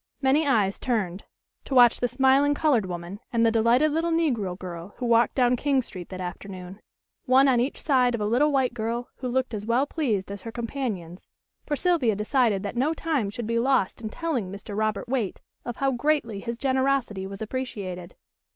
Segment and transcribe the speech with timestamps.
[0.19, 1.25] Many eyes turned
[1.65, 5.55] to watch the smiling colored woman and the delighted little negro girl who walked down
[5.55, 6.81] King Street that afternoon,
[7.25, 10.41] one on each side of a little white girl who looked as well pleased as
[10.41, 11.27] her companions,
[11.67, 14.75] for Sylvia decided that no time should be lost in telling Mr.
[14.75, 18.15] Robert Waite of how greatly his generosity was appreciated.